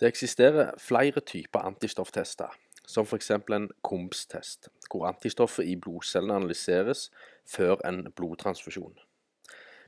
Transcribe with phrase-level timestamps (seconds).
[0.00, 2.52] Det eksisterer flere typer antistofftester,
[2.86, 3.30] som f.eks.
[3.30, 7.10] en KOMS-test, hvor antistoffet i blodcellene analyseres
[7.48, 8.98] før en blodtransfusjon.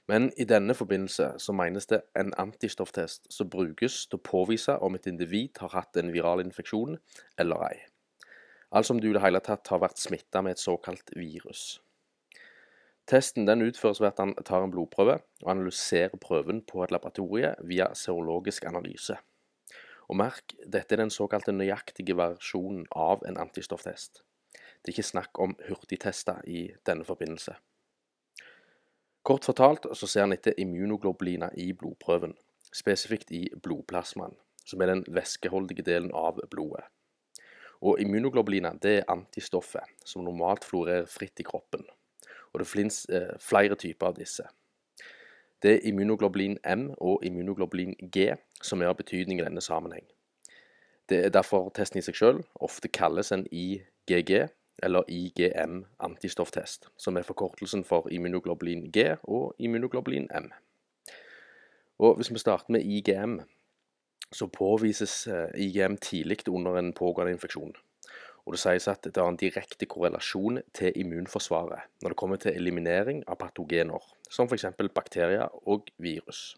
[0.08, 4.96] Men i denne forbindelse så menes det en antistofftest som brukes til å påvise om
[4.96, 6.96] et individ har hatt en viral infeksjon
[7.38, 7.76] eller ei.
[8.72, 11.82] Altså om du i det hele tatt har vært smitta med et såkalt virus.
[13.08, 17.54] Testen den utføres ved at han tar en blodprøve og analyserer prøven på et laboratorie
[17.60, 19.20] via serologisk analyse.
[20.08, 24.22] Og merk, dette er den såkalte nøyaktige versjonen av en antistofftest.
[24.52, 27.56] Det er ikke snakk om hurtigtester i denne forbindelse.
[29.28, 32.32] Kort fortalt så ser en etter immunoglobuliner i blodprøven,
[32.72, 36.86] spesifikt i blodplasmaen, som er den væskeholdige delen av blodet.
[37.84, 41.84] Og immunoglobuliner det er antistoffet som normalt florerer fritt i kroppen.
[42.54, 44.46] Og det finnes eh, flere typer av disse.
[45.62, 48.30] Det er immunoglobulin M og immunoglobulin G
[48.62, 50.06] som er av betydning i denne sammenheng.
[51.08, 54.48] Det er derfor testen i seg selv ofte kalles en IGG
[54.82, 60.52] eller IGM antistofftest, som er forkortelsen for immunoglobulin G og immunoglobulin M.
[61.98, 63.40] Og Hvis vi starter med IGM,
[64.32, 67.72] så påvises eh, IGM tidlig under en pågående infeksjon.
[68.48, 72.54] Og Det sies at det har en direkte korrelasjon til immunforsvaret når det kommer til
[72.56, 74.64] eliminering av patogener, som f.eks.
[74.94, 76.56] bakterier og virus.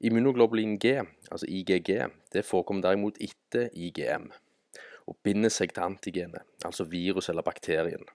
[0.00, 0.94] Immunoglobulin G,
[1.30, 1.90] altså IGG,
[2.32, 4.30] det forekommer derimot etter IGM
[5.06, 8.08] og binder seg til antigenet, altså virus eller bakterien,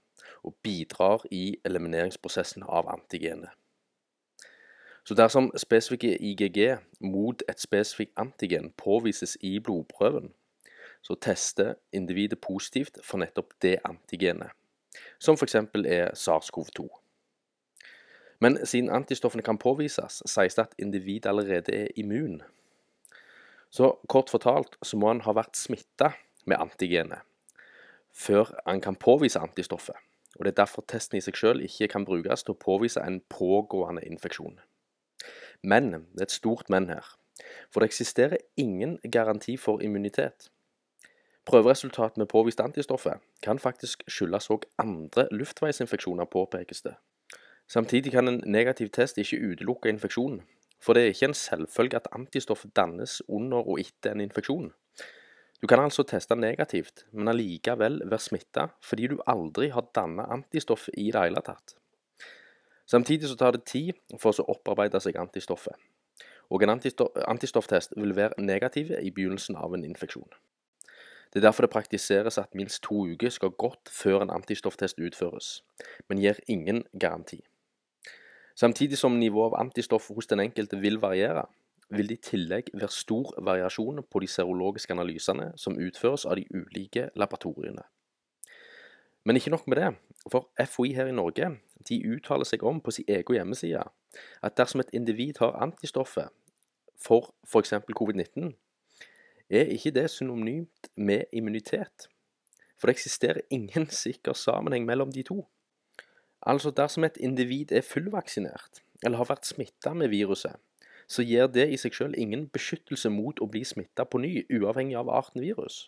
[0.43, 3.53] og bidrar i elimineringsprosessen av antigenet.
[5.05, 10.33] Så dersom spesifikke IGG mot et spesifikt antigen påvises i blodprøven,
[11.07, 14.51] så tester individet positivt for nettopp det antigenet,
[15.19, 15.55] som f.eks.
[15.55, 16.87] er SARS-CoV-2.
[18.43, 22.41] Men siden antistoffene kan påvises, sies det at individet allerede er immun.
[23.69, 26.11] Så kort fortalt så må han ha vært smitta
[26.45, 27.23] med antigenet
[28.17, 29.95] før han kan påvise antistoffet.
[30.39, 33.19] Og Det er derfor testen i seg selv ikke kan brukes til å påvise en
[33.29, 34.59] pågående infeksjon.
[35.61, 37.05] Men, det er et stort men her,
[37.69, 40.49] for det eksisterer ingen garanti for immunitet.
[41.47, 46.97] Prøveresultatet med påvist antistoffet kan faktisk skyldes òg andre luftveisinfeksjoner, påpekes det.
[47.71, 50.41] Samtidig kan en negativ test ikke utelukke infeksjonen,
[50.83, 54.73] for det er ikke en selvfølge at antistoffet dannes under og etter en infeksjon.
[55.61, 60.99] Du kan altså teste negativt, men allikevel være smitta fordi du aldri har dannet antistoffet
[60.99, 61.77] i det hele tatt.
[62.85, 65.79] Samtidig så tar det tid for å opparbeide seg antistoffet,
[66.51, 70.29] og en antistofftest vil være negativ i begynnelsen av en infeksjon.
[71.33, 75.61] Det er derfor det praktiseres at minst to uker skal gått før en antistofftest utføres,
[76.09, 77.41] men gir ingen garanti.
[78.57, 81.45] Samtidig som nivået av antistoff hos den enkelte vil variere,
[81.89, 86.47] vil det i tillegg være stor variasjon på de serologiske analysene som utføres av de
[86.51, 87.85] ulike laboratoriene.
[89.27, 89.91] Men ikke nok med det,
[90.31, 91.51] for FHI her i Norge
[91.89, 93.83] de uttaler seg om på sin egen hjemmeside
[94.43, 96.31] at dersom et individ har antistoffet
[96.97, 97.73] for f.eks.
[97.93, 98.55] covid-19,
[99.49, 102.07] er ikke det synonymt med immunitet.
[102.77, 105.47] For det eksisterer ingen sikker sammenheng mellom de to.
[106.41, 110.55] Altså dersom et individ er fullvaksinert, eller har vært smitta med viruset,
[111.07, 114.97] så gir det i seg selv ingen beskyttelse mot å bli smitta på ny, uavhengig
[114.99, 115.87] av arten virus.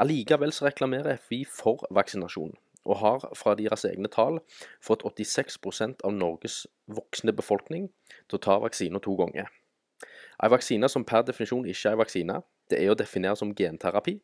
[0.00, 2.52] Allikevel så reklamerer FI for vaksinasjon,
[2.84, 4.40] og har fra deres egne tall
[4.84, 7.90] fått 86% av Norges voksne befolkning
[8.28, 9.48] til å ta vaksina to ganger.
[10.42, 12.36] En vaksine som per definisjon ikke er en vaksine,
[12.70, 14.18] det er å definere som genterapi.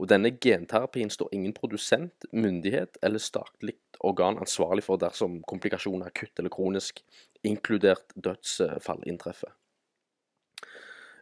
[0.00, 6.38] Og denne genterapien står ingen produsent, myndighet eller statlig organ ansvarlig for dersom komplikasjoner akutt
[6.40, 7.02] eller kronisk,
[7.44, 9.52] inkludert dødsfall, inntreffer.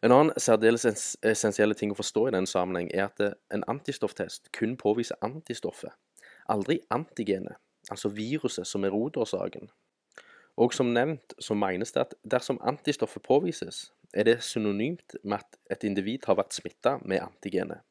[0.03, 0.85] En annen særdeles
[1.27, 3.23] essensielle ting å forstå i denne sammenheng er at
[3.55, 5.91] en antistofftest kun påviser antistoffet,
[6.47, 7.59] aldri antigenet,
[7.91, 9.67] altså viruset som er rotårsaken.
[10.59, 15.59] Og som nevnt så menes det at dersom antistoffet påvises, er det synonymt med at
[15.71, 17.85] et individ har vært smitta med antigenet.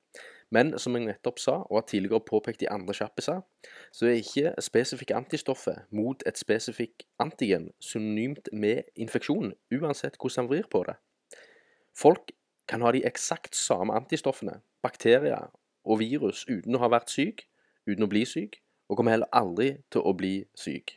[0.52, 3.42] Men som jeg nettopp sa, og har tidligere påpekt i andre kjappiser,
[3.92, 10.52] så er ikke spesifikke antistoffet mot et spesifikk antigen synonymt med infeksjon, uansett hvordan man
[10.54, 10.96] vrir på det.
[11.96, 12.32] Folk
[12.68, 15.52] kan ha de eksakt samme antistoffene, bakterier
[15.84, 17.48] og virus, uten å ha vært syk,
[17.88, 20.96] uten å bli syk, og kommer heller aldri til å bli syk.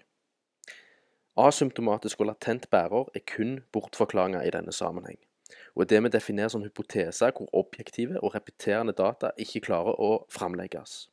[1.41, 5.19] Asymptomatisk og latent bærer er kun bortforklaringer i denne sammenheng,
[5.75, 10.27] og er det vi definerer som hypoteser hvor objektive og repeterende data ikke klarer å
[10.29, 11.09] framlegges.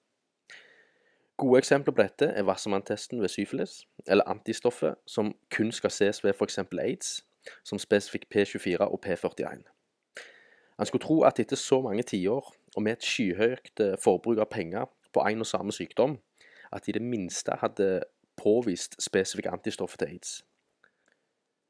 [1.37, 6.33] Gode eksempler på dette er Wassermann-testen ved syfilis, eller antistoffet som kun skal ses ved
[6.33, 6.59] f.eks.
[6.81, 7.23] aids,
[7.63, 9.63] som spesifikk P24 og P41.
[10.79, 14.49] En skulle tro at etter så mange tiår, og med et skyhøyt eh, forbruk av
[14.51, 16.17] penger på én og samme sykdom,
[16.73, 18.01] at de i det minste hadde
[18.37, 20.37] påvist spesifikke antistoffer til aids.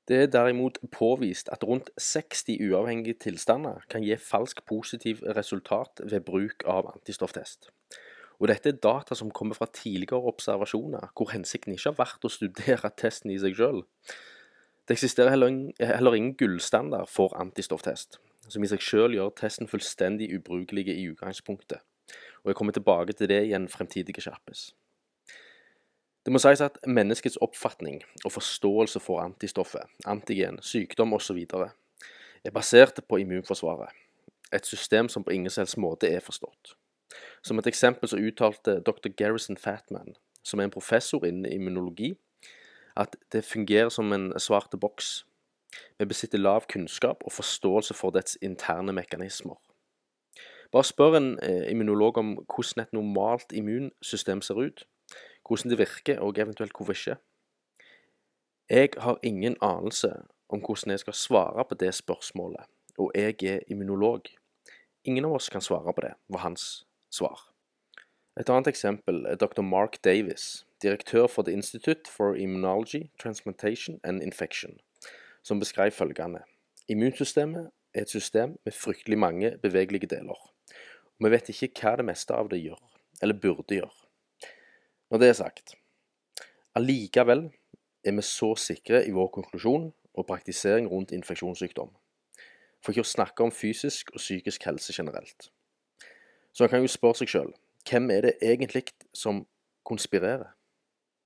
[0.07, 6.21] Det er derimot påvist at rundt 60 uavhengige tilstander kan gi falsk positiv resultat ved
[6.21, 7.67] bruk av antistofftest.
[8.39, 12.31] Og dette er data som kommer fra tidligere observasjoner, hvor hensikten ikke har vært å
[12.31, 13.83] studere testen i seg sjøl.
[14.87, 20.87] Det eksisterer heller, ingen gullstandard for antistofftest, som i seg sjøl gjør testen fullstendig ubrukelig
[20.93, 21.83] i utgangspunktet.
[22.45, 24.69] Og jeg kommer tilbake til det i en fremtidig skjerpes.
[26.27, 31.37] Det må sies at menneskets oppfatning og forståelse for antistoffet, antigen, sykdom osv.
[32.43, 33.93] er basert på immunforsvaret,
[34.51, 36.73] et system som på ingen selvs måte er forstått.
[37.41, 39.07] Som et eksempel så uttalte dr.
[39.07, 42.17] Garrison Fatman, som er en professor innen immunologi,
[42.97, 45.23] at det fungerer som en svarte boks.
[45.97, 49.55] Vi besitter lav kunnskap og forståelse for dets interne mekanismer.
[50.75, 54.87] Bare spør en eh, immunolog om hvordan et normalt immunsystem ser ut,
[55.47, 57.17] hvordan det virker, og eventuelt hvorfor ikke.
[58.69, 60.11] Jeg har ingen anelse
[60.49, 62.65] om hvordan jeg skal svare på det spørsmålet,
[62.97, 64.21] og jeg er immunolog.
[65.03, 67.39] Ingen av oss kan svare på det, var hans svar.
[68.39, 69.61] Et annet eksempel er dr.
[69.61, 74.79] Mark Davis, direktør for The Institute for Immunology, Transplantation and Infection,
[75.43, 76.43] som beskrev følgende
[76.87, 80.37] Immunsystemet er et system med fryktelig mange bevegelige deler,
[81.19, 82.79] og vi vet ikke hva det meste av det gjør,
[83.21, 84.06] eller burde gjøre.
[85.09, 85.75] Når det er sagt,
[86.75, 87.45] allikevel
[88.03, 91.93] er vi så sikre i vår konklusjon og praktisering rundt infeksjonssykdom,
[92.83, 95.47] for ikke å snakke om fysisk og psykisk helse generelt.
[96.51, 97.55] Så man kan jo spørre seg sjøl
[97.87, 98.83] hvem er det egentlig
[99.15, 99.45] som
[99.87, 100.56] konspirerer?